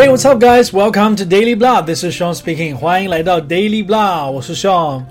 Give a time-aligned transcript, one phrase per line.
[0.00, 0.72] Hey, what's up, guys?
[0.72, 1.82] Welcome to Daily Blah.
[1.82, 2.74] This is Sean speaking.
[2.74, 5.02] 欢迎来到 Daily Blah，我是 Sean。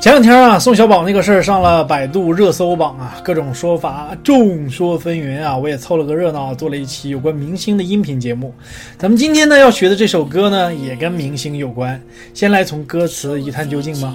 [0.00, 5.56] 前两天啊，宋小宝那个事儿上了百度热搜榜啊，各种说法，众说纷纭啊。
[5.56, 8.54] 我也凑了个热闹，做了一期有关明星的音频节目。
[8.96, 12.00] 咱们今天呢要学的这首歌呢，也跟明星有关。
[12.32, 14.14] 先来从歌词一探究竟吧。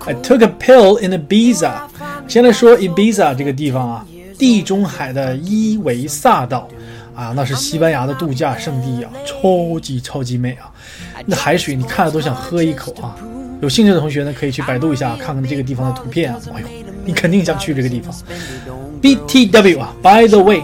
[0.00, 1.74] I took a pill in Ibiza。
[2.26, 6.68] 先来说 Ibiza 这个地方啊，地中海的伊维萨岛。
[7.14, 10.70] 啊，那是西班牙的度假胜地啊，超级超级美啊！
[11.26, 13.16] 那海水你看了都想喝一口啊！
[13.60, 16.40] 有兴趣的同学呢，可以去百度一下，看看这个地方的图片啊。
[16.54, 16.66] 哎呦，
[17.04, 18.14] 你肯定想去这个地方。
[19.00, 20.62] BTW 啊，By the way，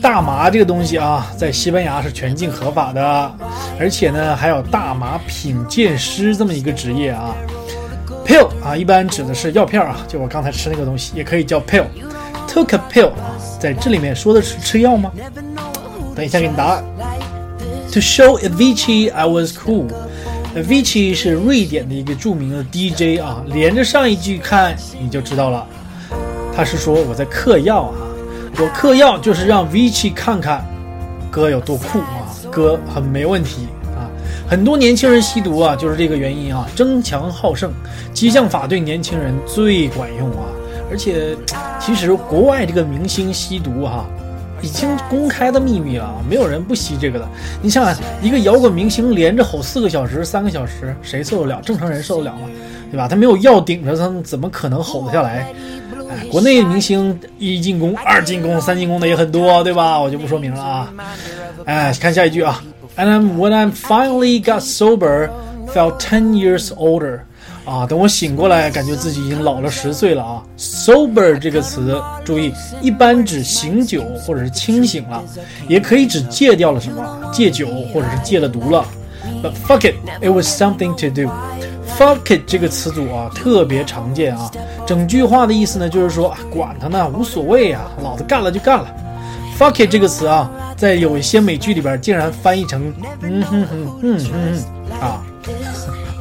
[0.00, 3.34] 大麻这个东西啊，在西班牙是全境合法的，
[3.78, 7.34] 而且呢，还有大麻品鉴师这么一个职业啊。
[8.24, 11.86] Pill 啊，一般指的是药片啊，就我刚才吃那个东西，也可以叫 pill。
[12.46, 15.10] Took a pill 啊，在这里面说的是吃药吗？
[16.14, 16.84] 等一下给你答案。
[17.92, 19.86] To show Avicii I was cool。
[20.54, 25.66] Avicii 是瑞典的一个著名的 DJ 啊，连着上一句看你就知道了，
[26.54, 27.96] 他是说我在嗑药啊，
[28.58, 30.62] 我嗑药就是让 Avicii 看看
[31.30, 33.66] 哥有多酷啊，哥很没问题
[33.96, 34.04] 啊。
[34.46, 37.72] 很多年轻人吸毒啊，就是这个原因啊，争强好胜，
[38.12, 40.44] 激将法对年轻人最管用啊。
[40.90, 41.34] 而且
[41.80, 44.06] 其实国外这个明星吸毒哈。
[44.62, 47.28] 已经公开的秘密了，没有人不吸这个的。
[47.60, 51.60] 你想想，一个摇滚明星连着吼四个小时、三个小时，谁受得了？
[51.62, 52.48] 正常人受得了吗？
[52.90, 53.08] 对吧？
[53.08, 55.52] 他没有药顶着，他怎么可能吼得下来？
[56.10, 59.98] 哎，国内明星一进攻、二进攻、三进攻的也很多，对吧？
[59.98, 60.92] 我就不说明了啊。
[61.64, 62.62] 哎，看下一句啊。
[62.96, 65.30] And when I finally got sober,
[65.74, 67.20] felt ten years older.
[67.64, 75.22] 啊，等我醒过来，感觉自己已经老了十岁了啊！Sober 这个词，注意，一般指醒酒或者是清醒了，
[75.68, 78.84] 也可以指戒掉了什么，戒酒或者是戒了毒了。
[79.42, 81.30] But fuck it, it was something to do.
[81.96, 84.50] Fuck it 这个词组啊，特别常见啊。
[84.84, 88.86] 整句话的意思呢，就是说管他呢，无所谓啊，老子干了就干了。
[89.56, 94.30] Fuck it 这个词啊，在有一些美剧里边竟然翻译成嗯哼哼嗯哼
[94.90, 95.22] 哼啊。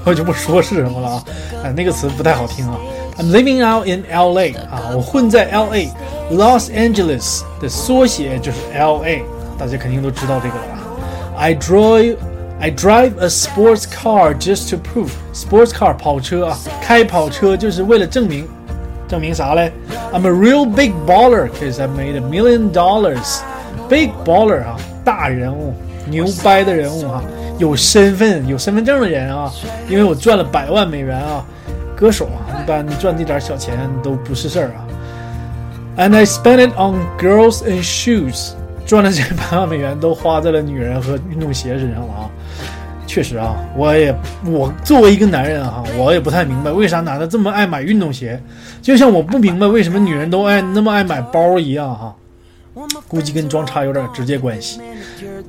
[0.05, 1.25] 我就不说是什么了啊，
[1.65, 2.77] 啊，那个词不太好听啊。
[3.19, 4.53] I'm living out in L.A.
[4.71, 9.25] 啊，我混在 L.A.，Los Angeles 的缩写就是 L.A.
[9.59, 10.79] 大家肯定都知道这个了啊。
[11.39, 12.17] I drive
[12.61, 18.47] I drive a sports car just to prove sports car 跑车啊，开跑车就是为了证明，
[19.09, 19.73] 证明啥嘞？
[20.12, 23.41] I'm a real big baller because I made a million dollars.
[23.89, 25.75] Big baller 啊，大人物，
[26.09, 27.23] 牛掰的人物哈。
[27.62, 29.54] 有身份、有身份证的人啊，
[29.88, 31.46] 因为我赚了百万美元啊，
[31.96, 34.82] 歌手啊，一般赚这点小钱都不是事儿啊。
[35.96, 42.30] And I spent it on girls and shoes，赚了这百万美元都花在了女人和运动鞋身上了啊。
[43.06, 48.42] 确实啊，我也我作为一个男人哈，我也不太明白为啥男的这么爱买运动鞋，
[48.82, 52.16] 就像我不明白为什么女人都爱那么爱买包一样哈。
[53.12, 54.80] 估计跟装叉有点直接关系，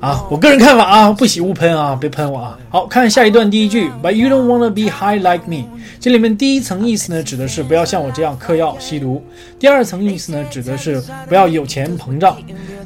[0.01, 2.59] 啊，我个人看法啊，不喜勿喷啊，别喷我啊。
[2.69, 5.63] 好看下一段第一句，But you don't wanna be high like me。
[5.97, 9.21] 这里面第一层意思呢，指的是不要像我这样嗑药吸毒；
[9.57, 12.35] 第二层意思呢，指的是不要有钱膨胀。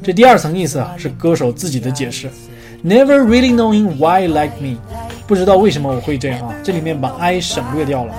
[0.04, 2.30] 这第二层意思啊，是歌手自己的解释
[2.86, 4.78] ，Never really knowing why like me，
[5.26, 6.54] 不知道为什么我会这样啊。
[6.64, 8.14] 这里面把 I 省略掉了。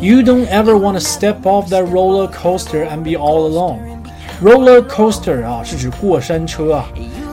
[0.00, 3.78] You don't ever wanna step off that roller coaster and be all alone。
[4.42, 6.86] Roller coaster 啊，是指过山车啊。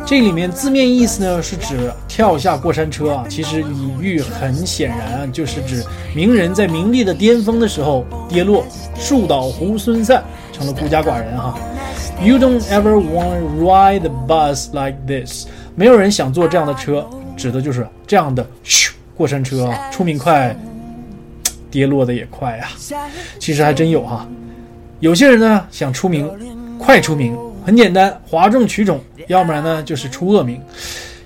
[0.06, 3.26] 这里面字面意思呢，是指跳下过山车啊。
[3.30, 5.84] 其实隐喻很显然，就是指
[6.16, 8.66] 名人在名利的巅峰的时候跌落，
[8.98, 11.58] 树倒猢狲散，成了孤家寡人哈。
[12.22, 15.48] You don't ever want to ride the bus like this。
[15.76, 17.06] 没有人想坐这样的车，
[17.36, 20.56] 指的就是这样的咻过山车啊，出名快，
[21.70, 22.70] 跌落的也快啊。
[23.40, 24.26] 其实还真有哈。
[25.00, 26.30] 有些人呢想出名。
[26.84, 27.34] 快出名
[27.66, 30.62] 很简单，哗众取宠，要不然呢就是出恶名。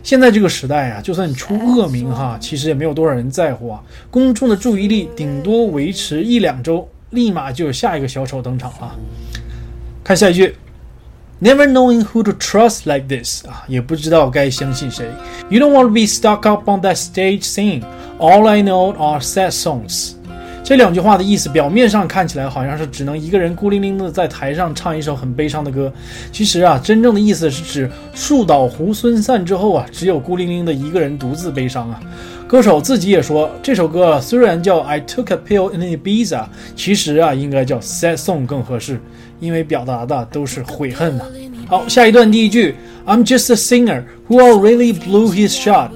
[0.03, 3.81] 现在这个时代啊，就算你出恶名哈，其实也没有多少人在乎啊。
[4.11, 8.95] 公众的注意力顶多维持一两周，立马就有下一个小丑登场了。
[10.03, 10.55] 看下一句
[11.41, 15.09] ，Never knowing who to trust like this 啊，也不知道该相信谁。
[15.49, 17.83] You don't want to be stuck up on that stage singing.
[18.19, 20.13] All I know are sad songs.
[20.67, 25.89] 这两句话的意思，表面上看起来好像是只能一个人孤零零的在台上唱一首很悲伤的歌。
[26.29, 31.97] 其实啊，真正的意思是指树倒猢狲散之后啊，只有孤零零的一个人独自悲伤啊。
[32.49, 36.43] 歌手自己也说，这首歌虽然叫 I took a pill in Ibiza，
[36.75, 38.99] 其实啊应该叫 sad song 更合适，
[39.39, 41.23] 因为表达的都是悔恨呐。
[41.69, 42.75] 好，下一段第一句
[43.05, 45.91] ，I'm just a singer who already blew his shot。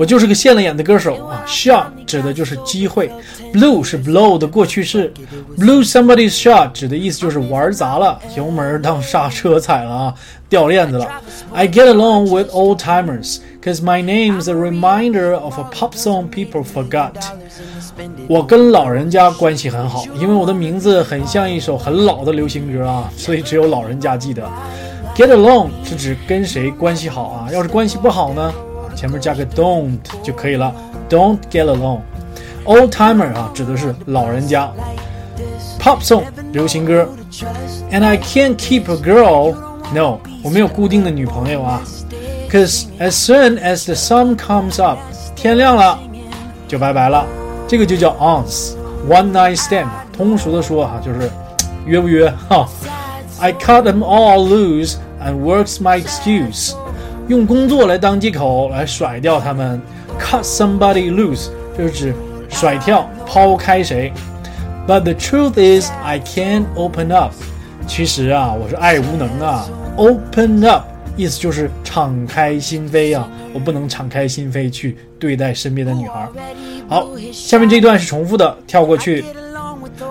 [0.00, 3.12] 我就是个现了眼的歌手啊，shot 指的就是机会
[3.52, 5.12] ，blew 是 blow 的过去式
[5.58, 10.14] ，blew somebody's shot 指的意思就是玩砸了，油门当刹车踩了啊，
[10.48, 11.06] 掉链子了。
[11.52, 16.64] I get along with old timers cause my name's a reminder of a pop song people
[16.64, 17.10] forgot。
[18.26, 24.42] 我跟老人家关系很好，因为我的名字很像一首很老的流行歌啊，所以只有老人家记得。
[25.14, 28.50] Get along 是指跟谁关系好啊，要是关系不好呢？
[28.95, 30.73] 前面加个 don't 就可以了，
[31.09, 34.71] don't get along。Old timer 啊，指的是老人家。
[35.79, 37.07] Pop song 流行歌。
[37.91, 39.55] And I can't keep a girl.
[39.93, 41.81] No，我没有固定的女朋友啊。
[42.49, 44.97] Cause as soon as the sun comes up，
[45.35, 45.99] 天亮了
[46.67, 47.25] 就拜拜了。
[47.67, 49.87] 这个就叫 ons，one night stand。
[50.11, 51.29] 通俗的说哈，就是
[51.85, 52.67] 约不约哈。
[53.39, 56.73] I cut them all loose and works my excuse。
[57.30, 59.80] 用工作来当借口来甩掉他们
[60.18, 61.46] ，cut somebody loose
[61.78, 62.14] 就是指
[62.48, 64.12] 甩跳、抛开谁。
[64.84, 67.32] But the truth is, I can't open up。
[67.86, 69.64] 其实啊，我是爱无能啊。
[69.96, 70.86] Open up
[71.16, 76.28] 意思就是敞开心扉啊，我不能敞开心扉去对待身边的女孩。
[76.88, 79.24] 好，下面这段是重复的，跳过去。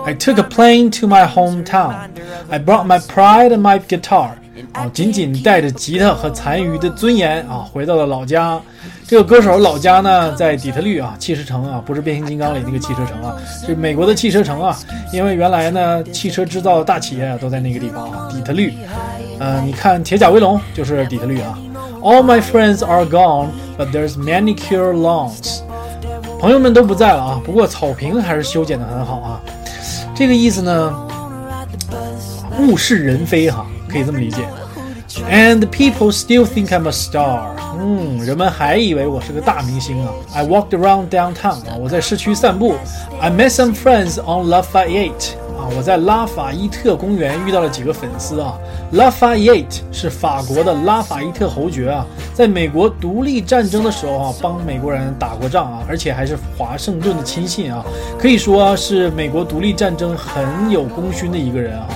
[0.06, 1.94] I took a plane to my hometown.
[2.48, 4.30] I brought my pride and my guitar.
[4.72, 8.60] 啊，仅仅带着吉他和残余的尊严啊，回到了老家。
[9.06, 13.36] 这个歌手老家呢，在底特律啊，汽车城啊，不是变形金刚里那个汽车城啊，
[13.66, 14.78] 是美国的汽车城啊。
[15.12, 18.72] 因为原来呢，汽车制造大企业都在那个地方啊，底特律。
[19.40, 21.58] 呃，你看《铁甲威龙》就是底特律啊。
[22.02, 25.60] All my friends are gone, but there's manicure lawns。
[26.38, 29.40] 朋友们都不在了啊，不过草坪还是修剪的很好啊。
[30.14, 31.08] 这个意思呢，
[32.58, 33.66] 物是人非哈。
[33.90, 34.42] 可以这么理解。
[35.28, 37.48] And people still think I'm a star。
[37.80, 40.12] 嗯，人们还以为我是个大明星啊。
[40.32, 42.76] I walked around downtown 啊，我在市区散步。
[43.20, 48.56] I met some friends on Lafayette 啊，我在拉法伊特公园遇到了几个粉丝啊。
[48.92, 57.84] Lafayette 是法国的拉法伊特侯爵啊，在美国独立战争的时候啊，帮美国人打过仗啊，而且还是华盛顿的亲信啊，
[58.16, 61.88] 可以说是美国独立战争很有功勋的一个人啊。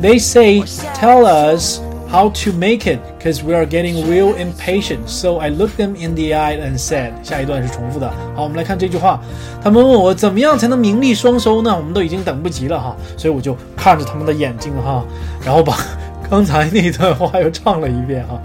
[0.00, 0.62] They say,
[0.94, 5.08] tell us how to make it, cause we are getting real impatient.
[5.08, 8.08] So I looked them in the eye and said，下一段是重复的。
[8.36, 9.20] 好，我们来看这句话。
[9.60, 11.76] 他们问我怎么样才能名利双收呢？
[11.76, 15.04] 我们都已经等不及了哈，所以我就看着他们的眼睛哈，
[15.44, 15.76] 然后把
[16.30, 18.40] 刚才那一段话又唱了一遍哈。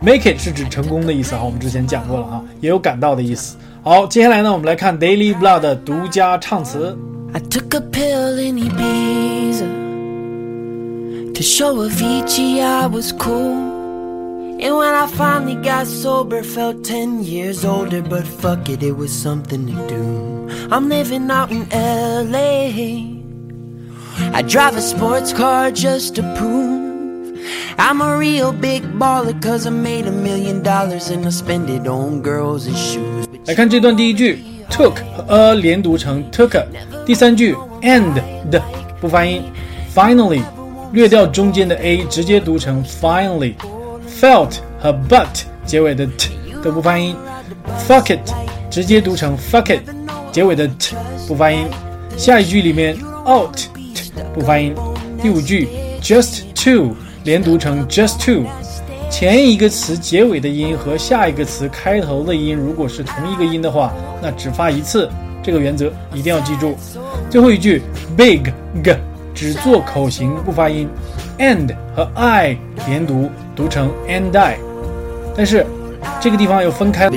[0.00, 3.56] Make it 是指成功的意思哈，我们之前讲过了哈，也有赶到的意思。
[3.82, 6.96] 好，接下来呢，我们来看 Daily Blood 的独家唱词。
[7.34, 9.85] I took a pill in Ibiza.
[11.35, 13.51] To show Avicii I was cool.
[14.63, 19.11] And when I finally got sober, felt 10 years older, but fuck it, it was
[19.11, 20.49] something to do.
[20.71, 22.69] I'm living out in LA.
[24.33, 26.79] I drive a sports car just to prove
[27.77, 31.87] I'm a real big baller, cause I made a million dollars and I spend it
[31.87, 33.25] on girls and shoes.
[33.47, 34.39] 来看这段第一句，
[34.69, 36.63] took 和 a 连读成 took，
[37.05, 38.13] 第三句 and
[38.49, 38.61] 的
[39.01, 39.43] 不发音，
[39.93, 40.43] finally
[40.92, 43.54] 略掉中间的 a，直接读成 finally。
[44.20, 45.26] felt 和 but
[45.64, 46.30] 结尾的 t
[46.62, 47.14] 都不发音。
[47.86, 48.30] fuck it
[48.70, 49.82] 直接读成 fuck it，
[50.32, 50.96] 结尾的 t
[51.28, 51.66] 不发音。
[52.16, 53.54] 下一句里面 out
[53.94, 54.74] t 不发音。
[55.20, 55.68] 第五句
[56.00, 58.46] just to 连读成 just to，
[59.10, 65.08] 前一个词结尾的音和下一个词开头的音如果是同一个音的话，那只发一次。
[65.42, 66.74] 这个原则一定要记住。
[67.30, 67.82] 最后一句
[68.16, 68.40] big
[68.82, 68.96] g。
[69.36, 70.88] 只做口型不发音
[71.38, 72.56] ，and 和 I
[72.88, 74.56] 连读，读成 and I，
[75.36, 75.66] 但是
[76.18, 77.10] 这个地方又分开。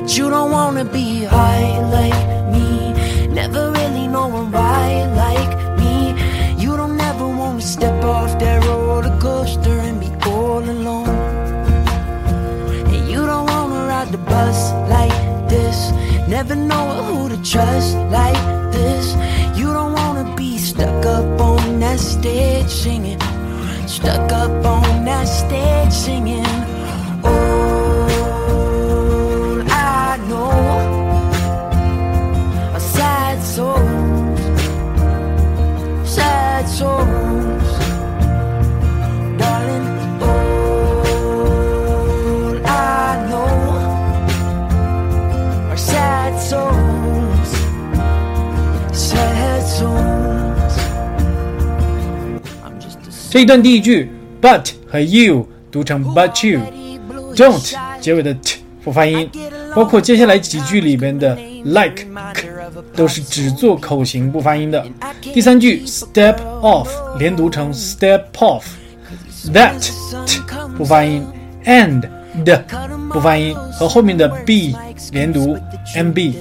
[16.29, 18.38] Never know who to trust like
[18.71, 19.15] this.
[19.55, 21.59] You don't wanna be stuck up on
[22.00, 23.20] that stage singing.
[23.88, 26.68] Stuck up on that stage singing.
[53.29, 54.09] 这一段第一句
[54.41, 56.59] ，but 和 you 读成 but you。
[57.36, 59.29] don't 结尾的 t 不发音，
[59.75, 62.05] 包括接下来几句里边的 like
[62.95, 64.83] 都是只做口型不发音的。
[65.21, 69.79] 第三句 step off 连读成 step off，that
[70.25, 70.41] t
[70.75, 71.24] 不发音
[71.65, 72.01] ，and
[72.43, 72.65] 的
[73.13, 74.75] 不发音，和后面的 be
[75.12, 75.55] 连读
[75.95, 76.36] m b。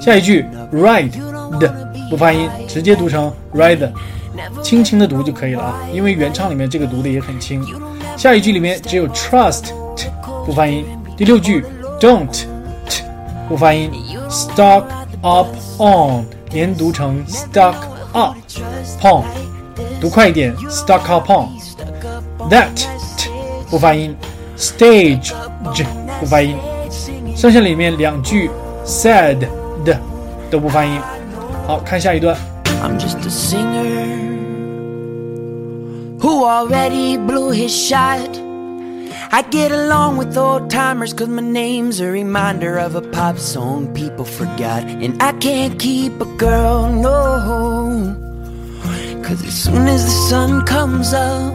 [0.00, 1.12] 下一句 ride
[1.60, 3.88] 的不发音，直接读成 ride，
[4.62, 7.64] 轻轻的读就可以了啊，因为原唱里面这个读的也很轻。
[8.16, 9.72] 下一句里面只有 trust
[10.44, 10.84] 不发音。
[11.16, 11.64] 第六句
[12.00, 12.44] don't
[13.48, 13.90] 不发音
[14.28, 14.84] ，stock
[15.20, 15.48] up
[15.78, 17.74] on 连读成 stock
[18.12, 18.36] up
[19.02, 19.22] on，
[20.00, 21.48] 读快一点，stock up on。
[22.48, 22.86] that
[23.70, 24.14] 不发音
[24.56, 25.32] ，stage
[26.20, 26.56] 不发音，
[27.36, 28.50] 剩下里面两句
[28.84, 29.38] said
[29.84, 29.98] 的
[30.50, 31.00] 都不发音。
[31.66, 32.36] 好看下一段。
[32.82, 34.21] I'm just a singer
[36.21, 38.29] who already blew his shot.
[39.29, 43.93] I get along with old timers cause my name's a reminder of a pop song
[43.93, 44.83] people forgot.
[44.83, 48.15] And I can't keep a girl, no.
[49.21, 51.53] Cause as soon as the sun comes up,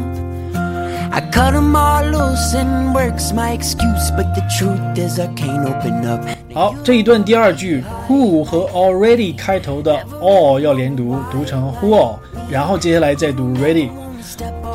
[1.14, 4.11] I cut them all loose and works my excuse.
[4.11, 6.21] But the truth is, I can't open up.
[6.52, 12.17] 好，这一段第二句 who 和 already 开头的 all 要连读，读成 who all，
[12.50, 13.88] 然后接下来再读 ready。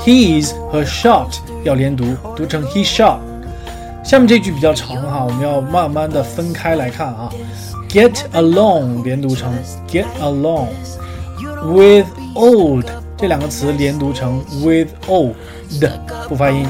[0.05, 3.17] His 和 shot 要连读，读成 he shot。
[4.03, 7.29] 下面这句比较长哈，我们要慢慢的分开来看啊。
[7.89, 9.51] Get along 连读成
[9.89, 12.85] get along。With old
[13.17, 15.33] 这两个词连读成 with old
[16.29, 16.65] 不发音。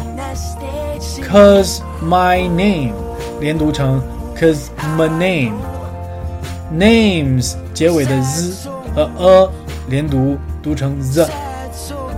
[1.30, 2.94] Cause my name
[3.40, 4.02] 连读成
[4.36, 4.68] cause
[4.98, 9.50] my name。Names 结尾的 z 和 a
[9.90, 11.28] 连读，读成 the。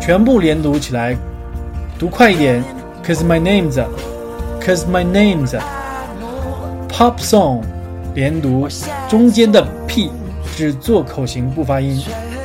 [0.05, 1.17] 全部连读起来，
[1.99, 2.63] 读快一点。
[3.03, 3.83] Cause my name's,
[4.61, 5.59] cause my name's.
[6.91, 7.63] Pop song
[8.15, 8.69] 连读，
[9.09, 10.11] 中间的 p
[10.55, 12.03] 只做口型不发音。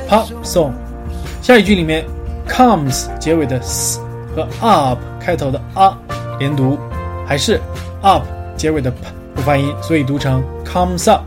[0.08, 0.72] Pop song。
[1.42, 2.06] 下一句里面
[2.48, 4.00] ，comes 结尾的 s
[4.34, 5.94] 和 up 开头的 a
[6.40, 6.78] 连读，
[7.28, 7.60] 还是
[8.02, 8.24] up
[8.56, 8.98] 结尾的 p
[9.36, 11.24] 不发音，所以读成 comes up。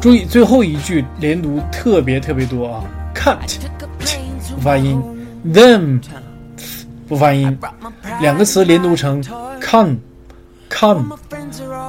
[0.00, 3.58] 注意最后一句连读特别特别多啊，cut
[4.54, 5.02] 不发音。
[5.45, 6.01] them
[7.07, 7.57] 不发音，
[8.21, 9.21] 两个词连读成
[9.59, 9.97] come
[10.69, 11.17] come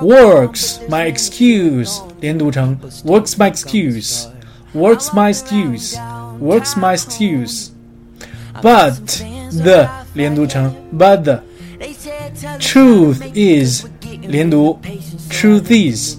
[0.02, 4.26] works my excuse 连读成 works my excuse
[4.74, 5.96] works my excuse
[6.40, 7.68] works my excuse
[8.60, 8.94] but
[9.62, 11.40] the 连读成 but the
[12.58, 13.84] truth is
[14.22, 14.78] 连读
[15.30, 16.16] truth is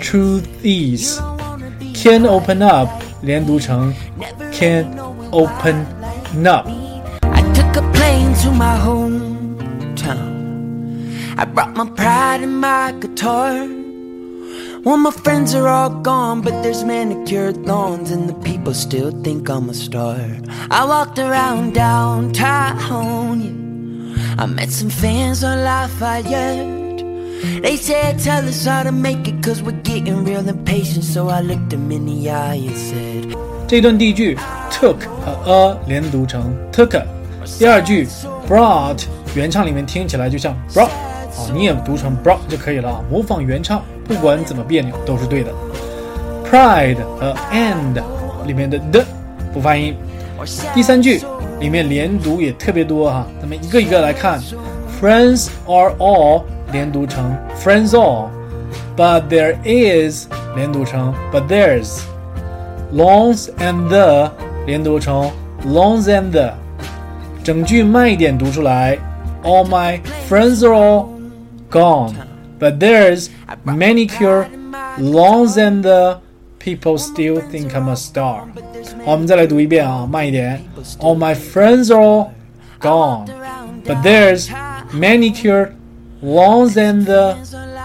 [0.00, 1.18] truth is
[1.94, 2.88] can open up
[3.22, 3.94] 连读成
[4.52, 4.84] can
[5.30, 5.86] open
[6.44, 6.68] up
[8.46, 10.30] to my hometown.
[11.38, 13.68] I brought my pride and my guitar.
[14.84, 19.48] Well, my friends are all gone, but there's manicured lawns, and the people still think
[19.48, 20.18] I'm a star.
[20.70, 24.42] I walked around downtown, yeah.
[24.42, 27.02] I met some fans on Lafayette.
[27.62, 31.04] They said, Tell us how to make it, cause we're getting real impatient.
[31.04, 33.36] So I looked them in the eye and said,
[33.68, 34.36] 这段第一句
[34.70, 37.02] took 和 a 连读成 took。
[37.58, 38.06] 第二句
[38.47, 39.03] brought
[39.35, 43.01] 原唱里面听起来就像 brought 啊，你也读成 brought 就可以了啊。
[43.11, 45.51] 模仿原唱，不管怎么别扭都是对的。
[46.49, 48.01] Pride 和 and
[48.45, 49.05] 里面的的
[49.53, 49.95] 不发音。
[50.73, 51.21] 第三句
[51.59, 54.41] 里面连读也特别多哈，咱们一个一个来看。
[55.01, 61.99] Friends are all 连读成 friends all，but there is 连读成 but there's。
[62.93, 64.31] Longs and the
[64.65, 65.29] 连读成
[65.65, 66.53] longs and the。
[67.46, 68.98] 整句慢一点读出来。
[69.42, 71.08] All my friends are all
[71.70, 72.14] gone,
[72.60, 73.28] but there's
[73.64, 74.46] manicure
[74.98, 76.20] lawns and the
[76.60, 78.44] people still think I'm a star。
[79.04, 80.60] 好，我们再来读一遍啊，慢一点。
[81.00, 82.28] All my friends are all
[82.80, 83.26] gone,
[83.84, 84.48] but there's
[84.92, 85.70] manicure
[86.22, 87.36] lawns and the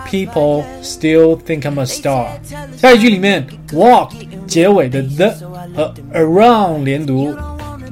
[0.08, 2.28] people still think I'm a star。
[2.78, 4.12] 下一句里面，walk
[4.46, 5.34] 结尾的 the
[5.76, 7.36] 和 around 连读。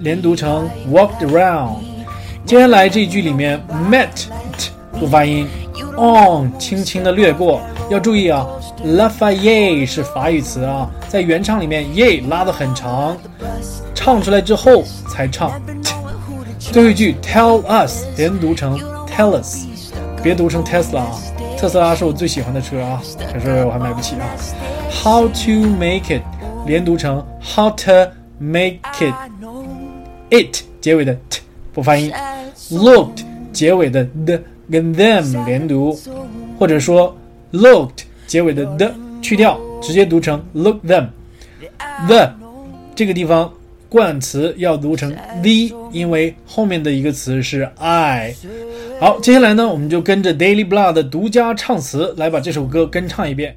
[0.00, 1.76] 连读成 walked around。
[2.44, 4.08] 接下来这一句里面 met
[4.98, 5.46] 不发音
[5.96, 7.60] ，on 轻轻的略过。
[7.90, 8.46] 要注意啊
[8.84, 13.16] ，Lafayette 是法语词啊，在原唱里面 ye 拉的很长，
[13.94, 15.52] 唱出来之后才唱。
[16.58, 19.66] 最后一句 tell us 连读成 tell us，
[20.22, 21.10] 别读成 Tesla 啊，
[21.58, 23.02] 特斯拉是我最喜欢的车啊，
[23.32, 24.24] 可是我还买不起啊。
[24.90, 26.22] How to make it
[26.66, 27.92] 连读成 how to
[28.38, 29.29] make it。
[30.30, 31.40] It 结尾的 t
[31.72, 32.12] 不发音
[32.70, 33.22] ，looked
[33.52, 34.38] 结尾的 the
[34.70, 35.98] 跟 them 连读，
[36.58, 37.16] 或者说
[37.52, 41.08] looked 结尾的 the 去掉，直接读成 look them。
[42.06, 42.32] the
[42.94, 43.52] 这个地方
[43.88, 48.34] 冠词要读成 the，因为后面的一个词是 I。
[49.00, 53.56] 好，接下来呢，我们就跟着 Daily Blah 的独家唱词来把这首歌跟唱一遍。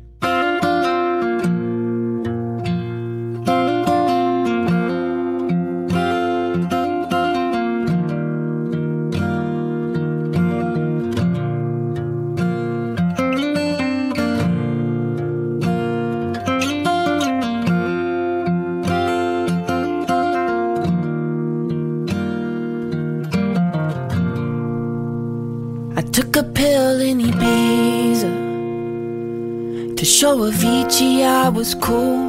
[30.03, 32.19] To show Avicii I was cool.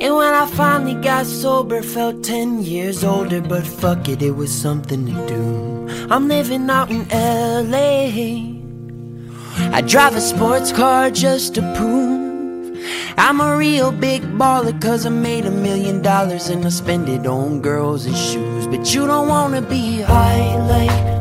[0.00, 4.50] And when I finally got sober, felt 10 years older, but fuck it, it was
[4.50, 6.06] something to do.
[6.10, 8.56] I'm living out in LA.
[9.76, 12.80] I drive a sports car just to prove
[13.18, 17.26] I'm a real big baller, cause I made a million dollars and I spend it
[17.26, 18.66] on girls and shoes.
[18.68, 21.19] But you don't wanna be high like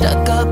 [0.00, 0.49] stuck up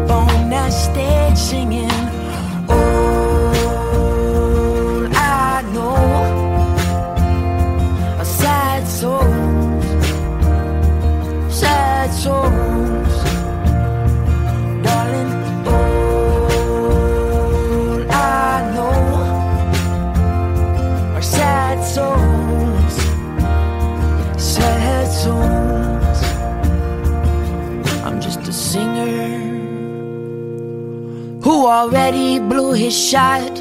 [33.11, 33.53] shot.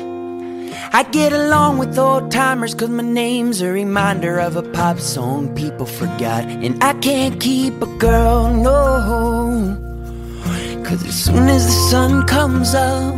[0.91, 5.55] I get along with old timers cause my name's a reminder of a pop song
[5.55, 6.43] people forgot.
[6.65, 8.83] And I can't keep a girl, no.
[10.83, 13.15] Cause as soon as the sun comes up,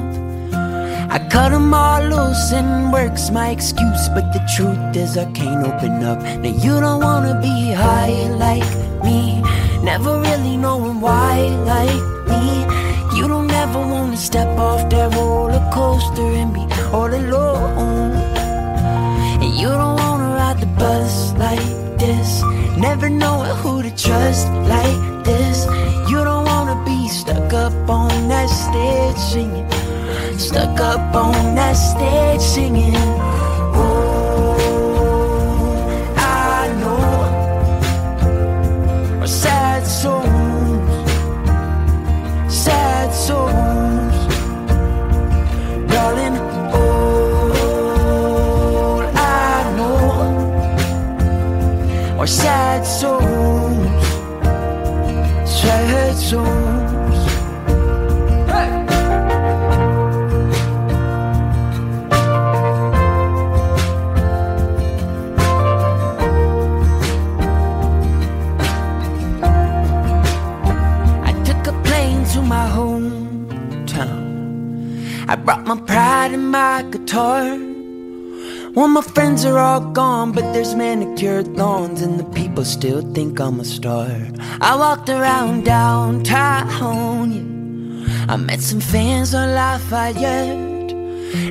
[1.15, 4.03] I cut 'em all loose and work's my excuse.
[4.15, 6.19] But the truth is, I can't open up.
[6.43, 8.69] Now, you don't wanna be high like
[9.03, 9.41] me,
[9.81, 11.33] never really knowing why
[11.73, 12.78] like me.
[13.71, 18.13] You wanna step off that roller coaster and be all alone.
[19.43, 22.41] And you don't wanna ride the bus like this,
[22.77, 25.65] never knowing who to trust like this.
[26.09, 29.69] You don't wanna be stuck up on that stage singing,
[30.39, 33.38] stuck up on that stage singing.
[81.21, 84.07] Manicured lawns, and the people still think I'm a star.
[84.61, 88.33] I walked around downtown, yeah.
[88.33, 90.93] I met some fans on Lafayette.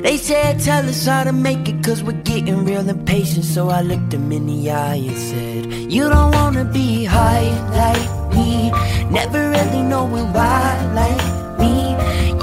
[0.01, 3.45] They said, Tell us how to make it, cause we're getting real impatient.
[3.45, 7.49] So I looked them in the eye and said, You don't wanna be high
[7.81, 8.71] like me,
[9.11, 10.63] never really knowing why
[10.95, 11.93] like me.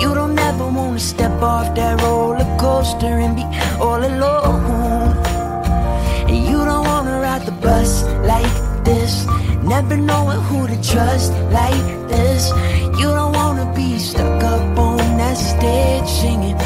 [0.01, 3.45] You don't ever wanna step off that roller coaster and be
[3.81, 4.65] all alone.
[7.66, 9.26] Wanna ride the bus like this,
[9.62, 12.50] never knowing who to trust like this.
[12.98, 16.59] You don't wanna be stuck up on that stage singing,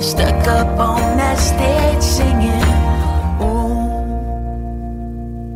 [0.00, 2.64] stuck up on that stage singing.
[3.40, 3.86] Oh,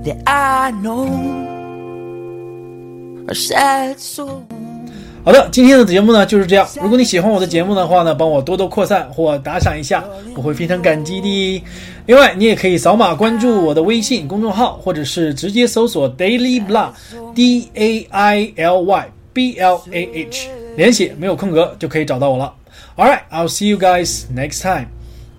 [0.05, 1.07] that I know
[3.29, 4.56] a sad souls.
[5.27, 6.65] 好的，今天的节目呢就是这样。
[6.81, 10.05] 如果你喜欢我的节目的话呢，帮我多多扩散或打赏一下，
[10.37, 11.65] 我会非常感激的。
[12.07, 22.55] 另外，你也可以扫码关注我的微信公众号，或者是直接搜索 Daily Blah，D A I L Y B L A H，连写没有空格就可以找到我了。
[22.95, 24.87] All right, I'll see you guys next time.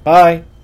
[0.03, 0.56] Bye.